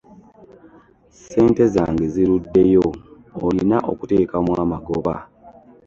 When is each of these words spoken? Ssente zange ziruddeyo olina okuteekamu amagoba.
Ssente 1.13 1.63
zange 1.73 2.05
ziruddeyo 2.13 2.85
olina 3.47 3.77
okuteekamu 3.91 4.51
amagoba. 4.63 5.15